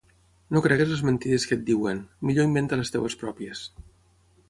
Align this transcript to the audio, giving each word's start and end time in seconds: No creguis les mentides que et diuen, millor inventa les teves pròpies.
No 0.55 0.61
creguis 0.65 0.89
les 0.93 1.03
mentides 1.09 1.45
que 1.51 1.55
et 1.59 1.63
diuen, 1.69 2.01
millor 2.31 2.51
inventa 2.53 2.83
les 2.83 2.95
teves 2.97 3.23
pròpies. 3.25 3.67